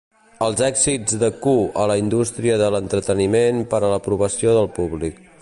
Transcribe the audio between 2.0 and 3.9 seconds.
indústria de l'entreteniment per